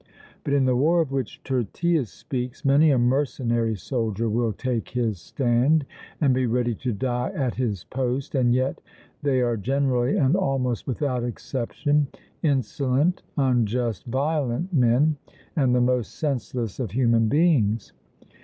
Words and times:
But 0.43 0.53
in 0.55 0.65
the 0.65 0.75
war 0.75 0.99
of 0.99 1.11
which 1.11 1.43
Tyrtaeus 1.43 2.09
speaks, 2.09 2.65
many 2.65 2.89
a 2.89 2.97
mercenary 2.97 3.75
soldier 3.75 4.27
will 4.27 4.51
take 4.51 4.89
his 4.89 5.19
stand 5.21 5.85
and 6.19 6.33
be 6.33 6.47
ready 6.47 6.73
to 6.73 6.91
die 6.91 7.29
at 7.35 7.53
his 7.53 7.83
post, 7.83 8.33
and 8.33 8.51
yet 8.51 8.81
they 9.21 9.41
are 9.43 9.55
generally 9.55 10.17
and 10.17 10.35
almost 10.35 10.87
without 10.87 11.23
exception 11.23 12.07
insolent, 12.41 13.21
unjust, 13.37 14.05
violent 14.07 14.73
men, 14.73 15.17
and 15.55 15.75
the 15.75 15.81
most 15.81 16.15
senseless 16.15 16.79
of 16.79 16.89
human 16.89 17.27
beings. 17.27 17.93